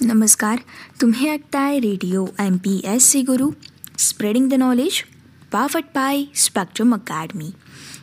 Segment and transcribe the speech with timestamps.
[0.00, 0.58] नमस्कार
[1.00, 3.50] तुम्ही ऐकताय radio M P S C Guru
[3.98, 5.02] spreading the knowledge
[5.52, 7.50] powered by Spectrum Academy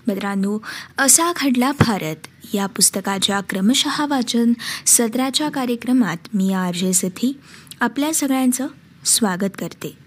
[0.07, 0.57] मित्रांनो
[0.97, 2.27] असा घडला भारत.
[2.53, 4.53] या पुस्तकाच्या क्रमशः वाचन
[4.85, 7.39] सत्राच्या कार्यक्रमात मी आर जे सथी
[7.79, 8.67] आपल्या सगळ्यांचं
[9.05, 9.97] स्वागत करते.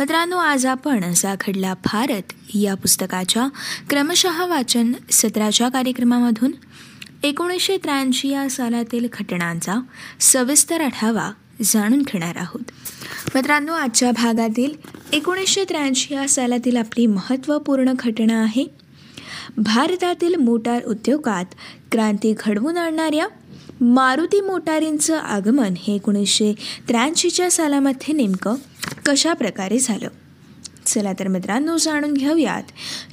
[0.00, 2.32] मित्रांनो आज आपण असा घडला भारत.
[2.54, 3.48] या पुस्तकाच्या
[3.90, 6.52] क्रमशः वाचन सत्राच्या कार्यक्रमामधून
[7.26, 9.74] एकोणीसशे त्र्याऐंशी या सालातील घटनांचा
[10.20, 11.30] सविस्तर आढावा
[11.62, 12.62] जाणून घेणार आहोत.
[13.34, 14.72] मित्रांनो आजच्या भागातील
[15.12, 18.66] एकोणीसशे त्र्याऐंशी या सालातील आपली महत्त्वपूर्ण घटना आहे.
[19.56, 21.44] भारतातील मोटार उद्योगात
[21.92, 23.26] क्रांती घडवून आणणाऱ्या
[23.80, 26.54] मारुती मोटारींचं आगमन हे एकोणीसशे
[26.88, 28.54] त्र्याऐंशीच्या सालामध्ये नेमकं
[29.06, 30.08] कशा प्रकारे झालं?
[30.86, 32.62] चला तर मित्रांनो जाणून घेऊयात.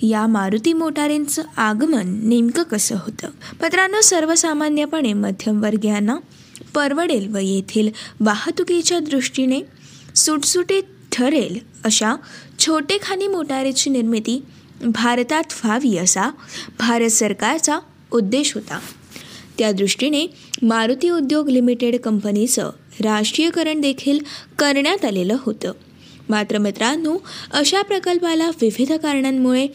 [0.02, 3.28] या मारुती मोटारींचं आगमन नेमकं कसं होतं?
[3.62, 6.16] मित्रांनो सर्वसामान्यपणे मध्यमवर्गीयांना
[6.76, 9.60] परवडेल व येथील वाहतुकीच्या दृष्टीने
[10.16, 12.16] सुटसुटीत ठरेल अशा
[12.60, 14.44] छोटेखानी मोटारीची निर्मिती
[14.82, 16.32] भारतात व्हावी असा
[16.80, 17.80] भारत सरकारचा
[18.12, 18.80] उद्देश होता.
[19.58, 20.28] त्या दृष्टीने
[20.62, 22.70] मारुती उद्योग लिमिटेड कंपनीचं
[23.04, 24.20] राष्ट्रीयकरण देखील
[24.60, 25.72] करण्यात आलेलं होतं.
[26.30, 27.18] मात्र मित्रांनो
[27.52, 29.68] अशा प्रकल्पाला विविध कारणांमुळे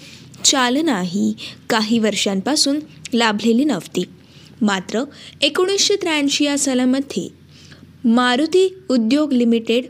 [0.44, 1.34] चालना ही
[1.70, 2.78] काही वर्षांपासून
[3.14, 4.04] लाभलेली नव्हती.
[4.62, 5.02] मात्र
[5.42, 7.28] एकोणीसशे त्र्याऐंशी या सालामध्ये
[8.04, 9.84] मारुती उद्योग लिमिटेड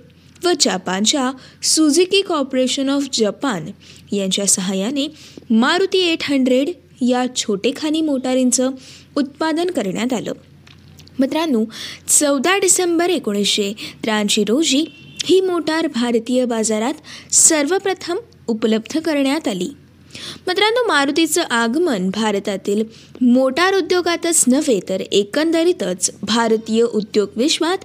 [0.45, 3.70] व जपानच्या सुझुकी कॉर्पोरेशन ऑफ जपान
[4.12, 5.15] यांच्या सहाय्याने
[5.50, 8.70] मारुती एट हंड्रेड या छोटेखानी मोटारींचं
[9.17, 10.33] उत्पादन करण्यात आलं.
[11.19, 11.65] मित्रांनो
[12.09, 13.72] चौदा डिसेंबर एकोणीसशे
[14.03, 14.84] त्र्याऐंशी रोजी
[15.29, 16.95] ही मोटार भारतीय बाजारात
[17.33, 19.69] सर्वप्रथम उपलब्ध करण्यात आली.
[20.47, 22.84] मित्रांनो मारुतीचं आगमन भारतातील
[23.21, 27.79] मोटार उद्योगातच नव्हे तर एकंदरीतच भारतीय उद्योग विश्वात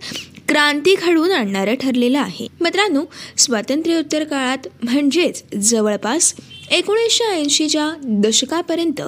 [0.47, 2.47] क्रांती घडवून आणणारं ठरलेलं आहे.
[2.61, 3.03] मित्रांनो
[3.37, 6.33] स्वातंत्र्योत्तर काळात म्हणजेच जवळपास
[6.71, 9.01] एकोणीसशे ऐंशीच्या दशकापर्यंत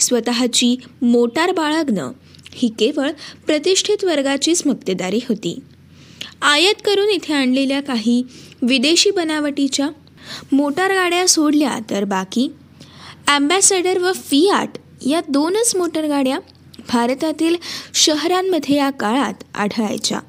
[0.00, 2.12] स्वतःची मोटार बाळगणं
[2.54, 3.10] ही केवळ
[3.46, 5.58] प्रतिष्ठित वर्गाचीच मक्तेदारी होती.
[6.42, 8.22] आयात करून इथे आणलेल्या काही
[8.62, 9.88] विदेशी बनावटीच्या
[10.52, 12.48] मोटार गाड्या सोडल्या तर बाकी
[13.26, 16.38] ॲम्बॅसेडर व फियाट या दोनच मोटर गाड्या
[16.88, 17.56] भारतातील
[17.94, 20.20] शहरांमध्ये या काळात आढळायच्या.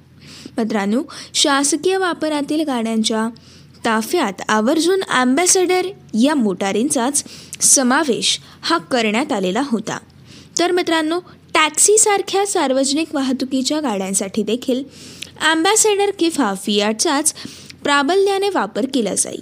[0.58, 1.02] मित्रांनो
[1.34, 3.28] शासकीय वापरातील गाड्यांच्या
[3.86, 5.88] ताफ्यात आवर्जून ॲम्बॅसेडर
[6.22, 7.24] या मोटारींचाच
[7.62, 9.98] समावेश हा करण्यात आलेला होता.
[10.60, 11.20] तर मित्रांनो
[11.54, 14.84] टॅक्सीसारख्या सार्वजनिक वाहतुकीच्या गाड्यांसाठी देखील
[15.42, 17.34] ॲम्बॅसेडर किंवा फियाटचाच
[17.84, 19.38] प्राबल्याने वापर केला जाई.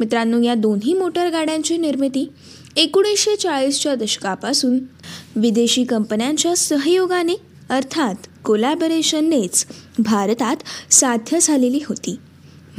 [0.00, 2.28] मित्रांनो या दोन्ही मोटर गाड्यांची निर्मिती
[2.76, 4.78] एकोणीसशे चाळीसच्या दशकापासून
[5.36, 7.34] विदेशी कंपन्यांच्या सहयोगाने
[7.70, 9.66] अर्थात कोलॅबरेशननेच
[9.98, 10.56] भारतात
[10.92, 12.18] साध्य झालेली होती.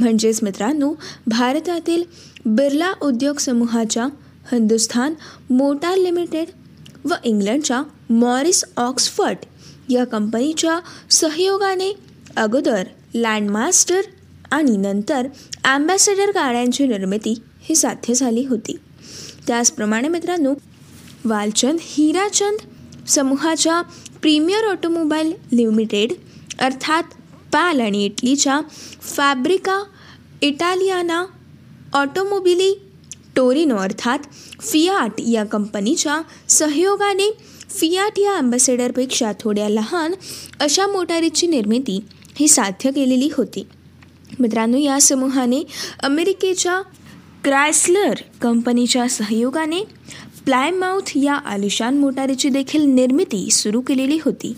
[0.00, 0.92] म्हणजेच मित्रांनो
[1.26, 2.02] भारतातील
[2.46, 4.04] बिर्ला उद्योग समूहाच्या
[4.52, 5.14] हिंदुस्थान
[5.50, 6.48] मोटार लिमिटेड
[7.04, 9.36] व इंग्लंडच्या मॉरिस ऑक्सफर्ड
[9.88, 10.78] या कंपनीच्या
[11.10, 11.92] सहयोगाने
[12.36, 12.84] अगोदर
[13.14, 14.00] लँडमास्टर
[14.50, 15.26] आणि नंतर
[15.64, 18.76] ॲम्बॅसेडर गाड्यांची निर्मिती ही साध्य झाली होती.
[19.46, 20.54] त्याचप्रमाणे मित्रांनो
[21.24, 22.58] वालचंद हिराचंद
[23.08, 23.80] समूहाच्या
[24.22, 26.12] प्रीमियर ऑटोमोबाईल लिमिटेड
[26.58, 27.14] अर्थात
[27.52, 28.60] पॅल आणि इटलीच्या
[29.16, 29.82] फॅब्रिका
[30.42, 31.24] इटालियाना
[31.94, 32.74] ऑटोमोबिली
[33.36, 34.18] टोरिनो अर्थात
[34.60, 37.30] फियाट या कंपनीच्या सहयोगाने
[37.70, 40.14] फियाट या ॲम्बॅसेडरपेक्षा थोड्या लहान
[40.60, 41.98] अशा मोटारीची निर्मिती
[42.36, 43.66] ही साध्य केलेली होती.
[44.40, 45.62] मित्रांनो या समूहाने
[46.00, 46.82] अमेरिकेच्या
[47.44, 49.80] क्रायस्लर कंपनीच्या सहयोगाने
[50.44, 54.56] प्लायमाउथ या आलिशान मोटारीची देखील निर्मिती सुरू केलेली होती.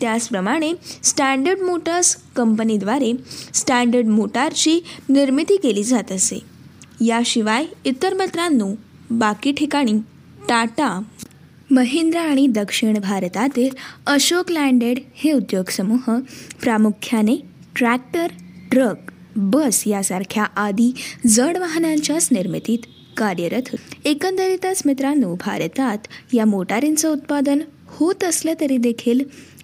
[0.00, 3.12] त्याचप्रमाणे स्टँडर्ड मोटर्स कंपनीद्वारे
[3.54, 6.38] स्टँडर्ड मोटारची निर्मिती केली जात असे.
[7.00, 8.68] याशिवाय इतर मित्रांनो
[9.10, 9.92] बाकी ठिकाणी
[10.48, 11.00] टाटा
[11.70, 13.68] महिंद्रा आणि दक्षिण भारतातील
[14.06, 16.20] अशोक लँडेड हे उद्योग समूह
[16.62, 17.36] प्रामुख्याने
[17.76, 18.26] ट्रॅक्टर
[18.70, 18.96] ट्रक
[19.36, 20.94] बस यासारख्या आदी
[21.26, 22.78] जड वाहनांच्याच निर्मितीत
[23.16, 23.62] कार्यरत.
[23.72, 25.98] होते एकंदरीतच मित्रांनो भारतात
[26.32, 29.20] या मोटारींचं उत्पादन होत असलं तरी देखील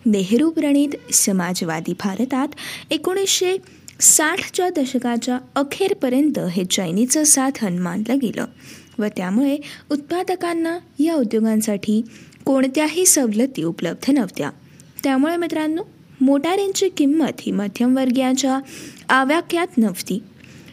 [0.06, 2.49] नेहरू प्रणित समाजवादी भारतात
[2.91, 3.56] एकोणीसशे
[4.00, 8.44] साठच्या दशकाच्या अखेरपर्यंत हे चैनीचं साधन मानलं गेलं.
[9.00, 9.58] व त्यामुळे
[9.91, 12.02] उत्पादकांना या उद्योगांसाठी
[12.44, 14.50] कोणत्याही सवलती उपलब्ध नव्हत्या.
[15.05, 15.82] त्यामुळे मित्रांनो
[16.20, 18.61] मोटारींची किंमत ही मध्यमवर्गीयांच्या
[19.08, 20.23] आवाक्यात नव्हती.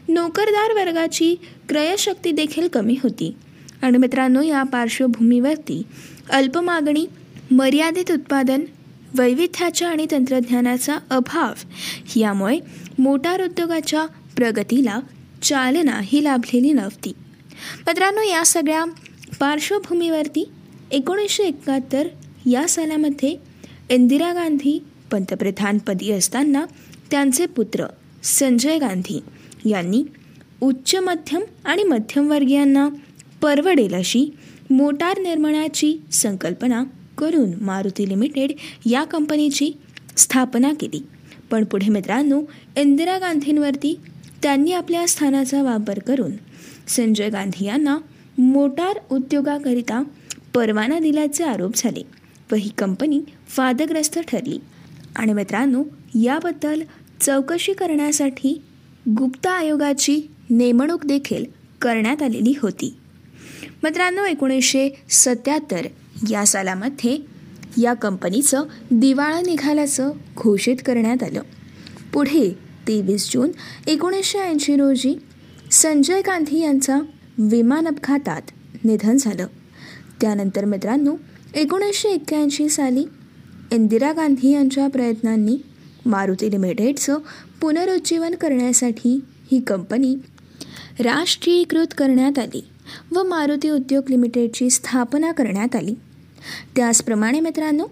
[0.10, 1.36] नोकरदार वर्गाची
[1.70, 3.36] क्रयशक्ती देखील कमी होती.
[3.82, 5.84] आणि मित्रांनो या पार्श्वभूमीवरती
[6.30, 7.06] अल्प मागणी
[7.52, 8.62] मर्यादित उत्पादन
[9.18, 11.54] वैविध्याच्या आणि तंत्रज्ञानाचा अभाव
[12.16, 12.60] यामुळे
[13.00, 15.00] मोटार उद्योगाच्या प्रगतीला
[15.44, 17.12] चालना ही लाभलेली नव्हती.
[17.88, 18.86] मित्रांनो या सगळ्या
[19.40, 20.52] पार्श्वभूमीवरती
[20.92, 22.08] एकोणीसशे एकाहत्तर
[22.46, 23.36] या सालामध्ये
[23.90, 26.66] इंदिरा गांधी पंतप्रधानपदी असताना
[27.12, 27.86] त्यांचे पुत्र
[28.24, 29.20] संजय गांधी
[29.66, 30.04] यांनी
[30.62, 32.90] उच्च मध्यम आणि मध्यमवर्गीयांना
[33.42, 34.36] परवडेल अशी
[34.70, 36.84] मोटार निर्माणाची संकल्पना
[37.18, 38.52] करून मारुती लिमिटेड
[38.86, 39.72] या कंपनीची
[40.18, 41.04] स्थापना केली.
[41.52, 42.42] पण पुढे मित्रांनो
[42.78, 44.00] इंदिरा गांधींवरती
[44.44, 46.32] त्यांनी आपल्या स्थानाचा वापर करून
[46.88, 47.98] संजय गांधी यांना
[48.38, 50.04] मोटार उद्योगाकरिता
[50.54, 52.04] परवाना दिल्याचे आरोप झाले
[52.52, 53.22] व ही कंपनी
[53.58, 54.60] वादग्रस्त ठरली.
[55.16, 55.84] आणि मित्रांनो
[56.22, 56.82] याबद्दल
[57.22, 58.62] चौकशी करण्यासाठी
[59.10, 61.46] गुप्ता आयोगाची नेमणूक देखील
[61.82, 62.96] करण्यात आलेली होती.
[63.84, 65.88] मित्रांनो एकोणीसशे सत्याहत्तर
[66.30, 67.18] या सालामध्ये
[67.82, 71.42] या कंपनीचं दिवाळं निघाल्याचं घोषित करण्यात आलं.
[72.14, 72.58] पुढे
[72.88, 73.52] तेवीस जून
[73.88, 75.16] एकोणीसशे ऐंशी रोजी
[75.72, 77.00] संजय गांधी यांचा
[77.38, 78.42] विमान अपघातात
[78.84, 79.48] निधन झालं.
[80.22, 81.16] त्यानंतर मित्रांनो
[81.56, 83.06] एकोणीसशे एक्क्याऐंशी साली
[83.72, 85.58] इंदिरा गांधी यांच्या प्रयत्नांनी
[86.06, 87.18] मारुती लिमिटेडचं
[87.62, 89.20] पुनरुज्जीवन करण्यासाठी
[89.52, 90.16] ही कंपनी
[91.00, 92.68] राष्ट्रीयकृत करण्यात आली
[93.12, 95.96] व मारुती उद्योग लिमिटेडची स्थापना करण्यात आली.
[96.76, 97.86] त्याचप्रमाणे मित्रांनो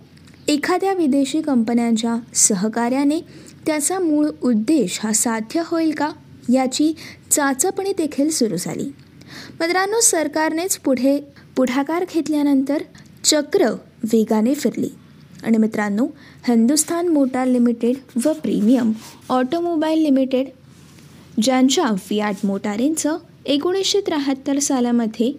[0.47, 3.19] एखाद्या विदेशी कंपन्यांच्या सहकार्याने
[3.65, 6.11] त्याचा मूळ उद्देश हा साध्य होईल का?
[6.53, 6.93] याची
[7.31, 8.91] चाचपणी देखील सुरू झाली.
[9.59, 11.19] मित्रांनो सरकारनेच पुढे
[11.55, 12.83] पुढाकार घेतल्यानंतर
[13.23, 13.69] चक्र
[14.03, 14.89] वेगाने फिरली.
[15.43, 16.05] आणि मित्रांनो
[16.47, 17.95] हिंदुस्थान मोटार लिमिटेड
[18.25, 18.91] व प्रीमियम
[19.29, 20.47] ऑटोमोबाईल लिमिटेड
[21.41, 25.31] ज्यांच्या फियाट मोटारींचं एकोणीसशे त्र्याहत्तर सालामध्ये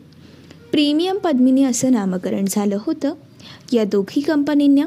[0.72, 3.14] प्रीमियम पद्मिनी असं नामकरण झालं होतं
[3.72, 4.86] या दोघी कंपनींना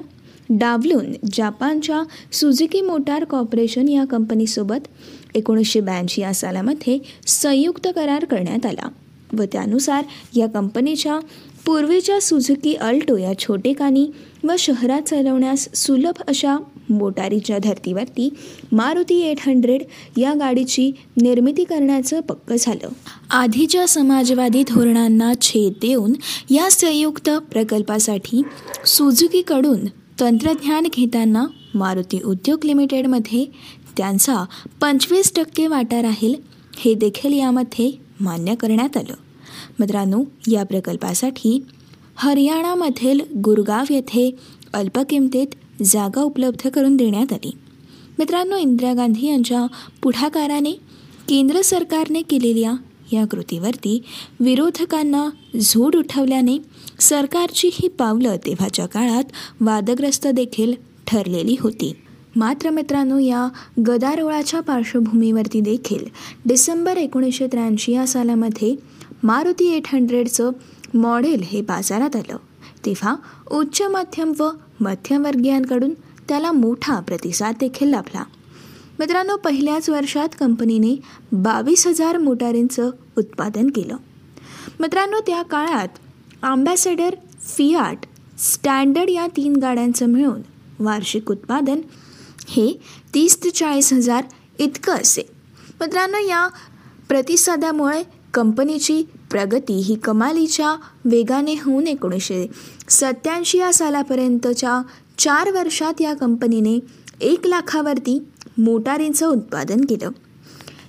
[0.49, 2.01] डावलून जापानच्या
[2.31, 4.87] सुझुकी मोटार कॉर्पोरेशन या कंपनीसोबत
[5.35, 8.89] एकोणीसशे ब्याऐंशी या सालामध्ये संयुक्त करार करण्यात आला
[9.33, 10.03] व त्यानुसार
[10.35, 11.19] या कंपनीच्या
[11.65, 14.11] पूर्वीच्या सुझुकी अल्टो या छोटेकानी
[14.43, 16.57] व शहरात चालवण्यास सुलभ अशा
[16.89, 18.29] मोटारीच्या धर्तीवरती
[18.71, 19.83] मारुती एट हंड्रेड
[20.17, 20.91] या गाडीची
[21.21, 22.87] निर्मिती करण्याचं पक्क झालं.
[23.29, 26.13] आधीच्या समाजवादी धोरणांना छेद देऊन
[26.49, 28.41] या संयुक्त प्रकल्पासाठी
[28.85, 29.85] सुझुकीकडून
[30.19, 31.45] तंत्रज्ञान घेताना
[31.75, 33.45] मारुती उद्योग लिमिटेडमध्ये
[33.97, 34.45] त्यांचा
[34.81, 36.33] पंचवीस टक्के वाटा राहील
[36.77, 39.13] हे देखील यामध्ये मान्य करण्यात आलं.
[39.79, 41.63] मित्रांनो या प्रकल्पासाठी
[42.15, 44.35] हरियाणामधील गुरगाव येथे
[44.73, 45.47] अल्प किमतीत
[45.83, 47.51] जागा उपलब्ध करून देण्यात आली.
[48.19, 49.65] मित्रांनो इंदिरा गांधी यांच्या
[50.03, 50.71] पुढाकाराने
[51.29, 52.73] केंद्र सरकारने केलेल्या
[53.11, 54.01] या कृतीवरती
[54.39, 55.29] विरोधकांना
[55.61, 56.57] झोड उठवल्याने
[56.99, 59.23] सरकारची ही पावलं तेव्हाच्या काळात
[59.61, 60.73] वादग्रस्त देखील
[61.09, 61.93] ठरलेली होती.
[62.35, 63.47] मात्र मित्रांनो या
[63.87, 66.05] गदारोळाच्या पार्श्वभूमीवरती देखील
[66.45, 68.75] डिसेंबर एकोणीसशे त्र्याऐंशी या सालामध्ये
[69.23, 70.51] मारुती एट हंड्रेडचं
[70.93, 72.37] मॉडेल हे बाजारात आलं.
[72.85, 73.15] तेव्हा
[73.51, 75.93] उच्च मध्यम व मध्यमवर्गीयांकडून
[76.29, 78.23] त्याला मोठा प्रतिसाद देखील लाभला.
[78.99, 81.01] मित्रांनो पहिल्याच वर्षात कंपनीने
[81.31, 83.97] बावीस हजार मोटारींचं उत्पादन केलं.
[84.79, 85.87] मित्रांनो त्या काळात
[86.43, 87.97] आंबॅसेडर फियाट
[88.39, 90.41] स्टँडर्ड या तीन गाड्यांचं मिळून
[90.79, 91.81] वार्षिक उत्पादन
[92.47, 92.79] हे
[93.13, 94.23] तीस ते चाळीस हजार
[94.59, 95.21] इतकं असे.
[95.81, 96.47] मित्रांनो या
[97.09, 100.75] प्रतिसादामुळे कंपनीची प्रगती ही कमालीच्या
[101.05, 102.47] वेगाने होऊन एकोणीसशे
[102.89, 104.81] सत्याऐंशी या सालापर्यंतच्या
[105.17, 106.79] चार वर्षात या कंपनीने
[107.21, 108.19] एक लाखावरती
[108.57, 110.09] मोटारींचं उत्पादन केलं.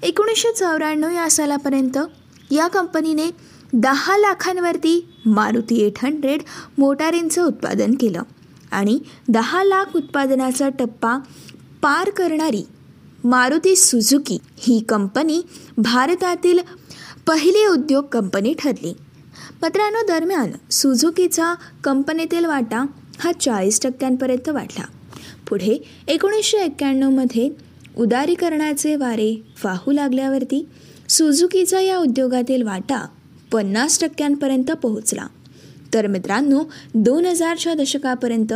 [0.02, 1.98] एकोणीसशे चौऱ्याण्णव या सालापर्यंत
[2.50, 3.30] या कंपनीने
[3.72, 6.42] दहा लाखांवरती मारुती एट हंड्रेड
[6.78, 8.22] मोटारींचं उत्पादन केलं.
[8.70, 8.98] आणि
[9.28, 11.18] दहा लाख उत्पादनाचा टप्पा
[11.82, 12.66] पार करणारी
[13.24, 15.42] मारुती सुझुकी ही कंपनी
[15.78, 16.58] भारतातील
[17.26, 18.92] पहिली उद्योग कंपनी ठरली.
[19.62, 22.86] मित्रांनो दरम्यान सुझुकीचा कंपनीतील वाटा
[23.18, 24.84] हा चाळीस टक्क्यांपर्यंत वाढला.
[25.48, 27.50] पुढे एकोणीसशे एक्क्याण्णवमध्ये
[27.98, 30.68] उदारीकरणाचे वारे वाहू लागल्यावरती
[31.08, 33.06] सुझुकीचा या उद्योगातील वाटा
[33.52, 35.26] पन्नास टक्क्यांपर्यंत पोहोचला.
[35.94, 36.62] तर मित्रांनो
[36.94, 38.52] दोन हजारच्या दशकापर्यंत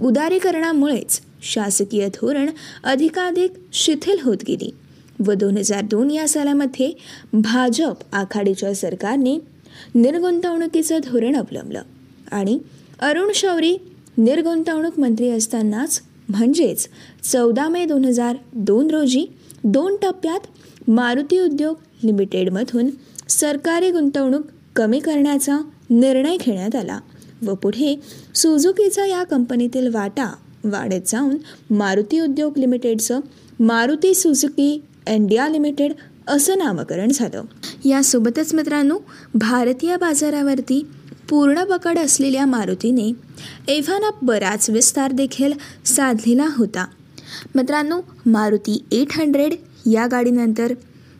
[0.00, 2.50] उदारीकरणामुळेच शासकीय धोरण
[2.84, 4.70] अधिकाधिक शिथिल होत गेली
[5.26, 6.92] व दोन हजार दोन या सालामध्ये
[7.32, 9.36] भाजप आघाडीच्या सरकारने
[9.94, 11.82] निर्गुंतवणुकीचं धोरण अवलंबलं
[12.32, 12.58] आणि
[13.00, 13.76] अरुण शौरी
[14.18, 16.88] निर्गुंतवणूक मंत्री असतानाच म्हणजेच
[17.22, 19.26] चौदा मे दोन हजार दोन रोजी
[19.64, 20.46] दोन टप्प्यात
[20.90, 22.90] मारुती उद्योग लिमिटेडमधून
[23.28, 24.42] सरकारी गुंतवणूक
[24.76, 25.58] कमी करण्याचा
[25.90, 27.00] निर्णय घेण्यात आला
[27.42, 28.00] व पुढे
[28.34, 31.36] सुझुकीचा या कंपनीतील वाटा वाढत जाऊन
[31.74, 33.20] मारुती उद्योग लिमिटेडचं
[33.60, 35.92] मारुती सुझुकी इंडिया लिमिटेड
[36.26, 37.42] असं नामकरण झालं.
[37.84, 38.98] यासोबतच मित्रांनो
[39.34, 40.86] भारतीय बाजारावरती
[41.30, 43.12] पूर्ण पकड असलेल्या मारुतीने
[43.68, 45.52] एव्हाना बराच विस्तार देखील
[45.84, 46.86] साधलेला होता.
[47.54, 49.54] मित्रांनो मारुती एट हंड्रेड
[49.92, 50.74] या गाडीनंतर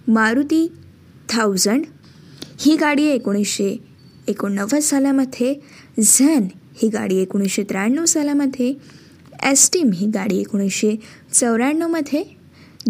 [0.08, 0.72] मारुती
[1.28, 1.84] थाउजंड
[2.58, 3.87] ही गाडी एकोणीसशे
[4.28, 5.54] एकोणनव्वद सालामध्ये
[5.98, 6.46] झन
[6.82, 8.72] ही गाडी एकोणीसशे त्र्याण्णव सालामध्ये
[9.50, 10.94] एस्टीम ही गाडी एकोणीसशे
[11.32, 12.22] चौऱ्याण्णवमध्ये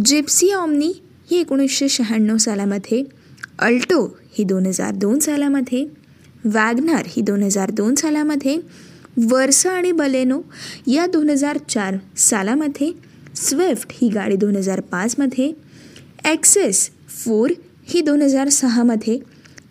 [0.04, 0.92] जिप्सी ऑमनी
[1.30, 3.02] ही एकोणीसशे शहाण्णव सालामध्ये
[3.58, 5.84] अल्टो ही दोन हजार दोन सालामध्ये
[6.44, 8.58] वॅगनार ही दोन हजार दोन सालामध्ये
[9.20, 10.40] वर्सा आणि बलेनो
[10.86, 12.90] या दोन हजार चार सालामध्ये
[13.36, 15.52] स्विफ्ट ही गाडी दोन हजार पाचमध्ये
[16.24, 17.50] ॲक्सेस फोर
[17.86, 19.18] ही दोन हजार सहामध्ये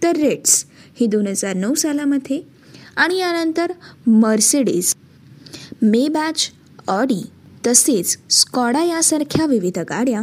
[0.03, 0.63] तर रेट्स
[0.99, 2.41] ही दोन हजार नऊ सालामध्ये.
[2.95, 3.71] आणि यानंतर
[4.07, 4.95] मर्सिडीज
[5.81, 6.49] मे बॅच
[6.87, 7.25] ऑडी
[7.67, 10.21] तसेच स्कॉडा यासारख्या विविध गाड्या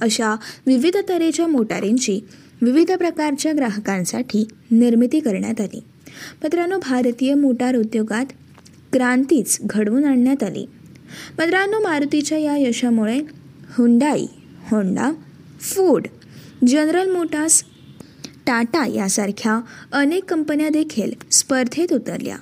[0.00, 0.36] अशा
[0.66, 2.20] विविध तऱ्हेच्या मोटारींची
[2.62, 5.80] विविध प्रकारच्या ग्राहकांसाठी निर्मिती करण्यात आली.
[6.42, 8.26] मित्रांनो भारतीय मोटार उद्योगात
[8.92, 10.66] क्रांतीच घडवून आणण्यात आली.
[11.38, 13.18] मित्रांनो मारुतीच्या या यशामुळे
[13.78, 14.26] Hyundai
[14.70, 15.12] Honda
[15.60, 16.06] Ford
[16.66, 17.64] General Motors
[18.46, 19.60] Tata यासारख्या
[19.92, 22.36] अनेक कंपन्या देखील स्पर्धेत उतरल्या.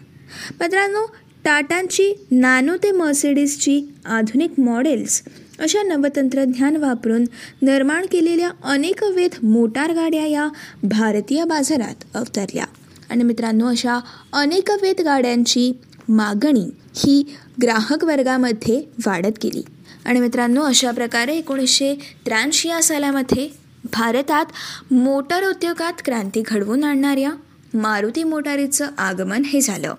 [0.60, 1.06] मित्रांनो
[1.44, 5.22] टाटांची नॅनो ते मर्सिडीजची आधुनिक मॉडेल्स
[5.58, 7.22] अशा नवतंत्रज्ञान वापरून
[7.62, 10.48] निर्माण केलेल्या अनेकविध मोटार गाड्या या
[10.82, 12.64] भारतीय बाजारात अवतरल्या.
[13.10, 14.00] आणि मित्रांनो अशा
[14.32, 15.72] अनेकविध गाड्यांची
[16.08, 19.62] मागणी ही ग्राहक वर्गामध्ये वाढत गेली.
[20.04, 21.94] आणि मित्रांनो अशा प्रकारे एकोणीसशे
[22.26, 23.59] त्र्याऐंशी या सालामध्ये
[23.92, 24.44] भारतात
[24.92, 27.30] मोटार उद्योगात क्रांती घडवून आणणाऱ्या
[27.74, 29.94] मारुती मोटारीचं आगमन हे झालं.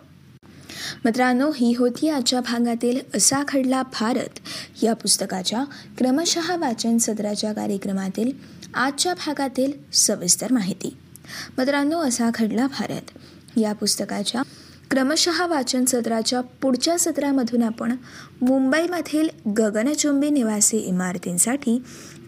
[1.06, 4.40] मित्रांनो ही होती आजच्या भागातील असा खडला भारत
[4.84, 5.64] या पुस्तकाच्या
[5.98, 8.32] क्रमशः वाचन सत्राच्या कार्यक्रमातील
[8.74, 10.98] आजच्या भागातील सविस्तर माहिती.
[11.58, 13.18] मित्रांनो असा खडला भारत.
[13.58, 14.42] या पुस्तकाच्या
[14.92, 17.96] क्रमशः वाचन सत्राच्या पुढच्या सत्रामधून आपण
[18.42, 21.84] मुंबईमधील गगनचुंबी निवासी इमारतींसाठी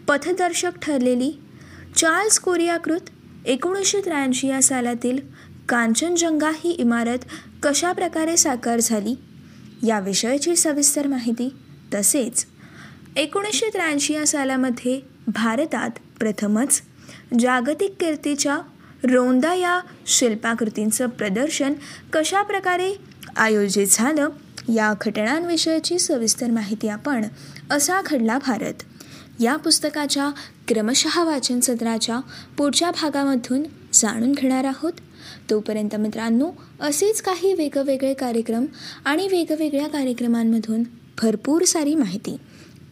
[0.08, 1.32] पथदर्शक ठरलेली
[1.96, 3.10] चार्ल्स कोरियाकृत
[3.46, 5.18] एकोणीसशे त्र्याऐंशी या सालातील
[5.70, 7.18] कांचनजंगा ही इमारत
[7.64, 9.16] कशा प्रकारे साकार झाली?
[9.88, 11.56] याविषयीची सविस्तर माहिती
[11.94, 12.46] तसेच
[13.16, 16.82] एकोणीसशे त्र्याऐंशी या सालामध्ये भारतात प्रथमच
[17.40, 18.58] जागतिक कीर्तीच्या
[19.04, 21.74] रोंदा या शिल्पाकृतींचं प्रदर्शन
[22.14, 22.94] कशा प्रकारे
[23.38, 24.30] आयोजित झालं
[24.74, 27.26] या घटनांविषयीची सविस्तर माहिती आपण
[27.72, 28.74] असा घडला भारत.
[29.40, 30.30] या पुस्तकाच्या
[30.68, 32.20] क्रमशः वाचन सत्राच्या
[32.58, 34.94] पुढच्या भागामधून जाणून घेणार आहोत.
[35.50, 38.66] तोपर्यंत मित्रांनो असेच काही वेगवेगळे कार्यक्रम
[39.06, 40.84] आणि वेगवेगळ्या कार्यक्रमांमधून
[41.22, 42.38] भरपूर सारी माहिती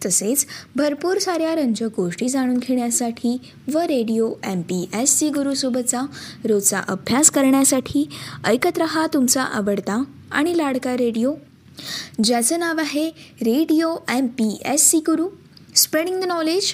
[0.06, 3.38] तसेच भरपूर साऱ्या रंजक गोष्टी जाणून घेण्यासाठी
[3.74, 6.02] व radio M P S C गुरुसोबतचा
[6.46, 8.10] रोजचा अभ्यास करण्यासाठी
[8.46, 11.34] ऐकत रहा तुमचा आवडता आणि लाडका रेडिओ.
[12.24, 13.10] ज्याचं नाव आहे
[13.42, 15.28] radio M P S C Guru.
[15.76, 16.74] Spreading the knowledge